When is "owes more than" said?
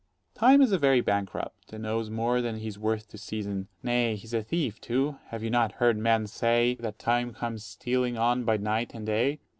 1.85-2.57